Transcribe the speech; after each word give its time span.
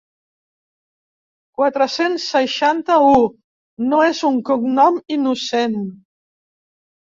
Quatre-cents 1.61 2.25
seixanta-u 2.33 3.13
no 3.93 4.03
és 4.09 4.25
un 4.33 4.43
cognom 4.51 5.01
innocent. 5.21 5.81